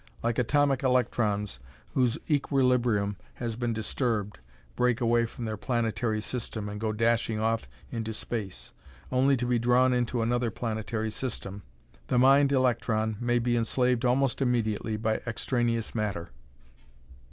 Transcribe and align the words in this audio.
Like 0.23 0.39
atomic 0.39 0.81
electrons, 0.81 1.59
whose 1.93 2.17
equilibrium 2.27 3.17
disturbed 3.39 4.39
break 4.75 4.99
away 4.99 5.27
from 5.27 5.45
their 5.45 5.57
planetary 5.57 6.21
system 6.21 6.67
and 6.67 6.79
go 6.79 6.91
dashing 6.91 7.39
off 7.39 7.69
into 7.91 8.11
space, 8.11 8.71
only 9.11 9.37
to 9.37 9.45
be 9.45 9.59
drawn 9.59 9.93
into 9.93 10.23
another 10.23 10.49
planetary 10.49 11.11
system, 11.11 11.61
the 12.07 12.17
mind 12.17 12.51
electron 12.51 13.15
may 13.19 13.37
be 13.37 13.55
enslaved 13.55 14.03
almost 14.03 14.41
immediately 14.41 14.97
by 14.97 15.17
extraneous 15.27 15.93
matter. 15.93 16.31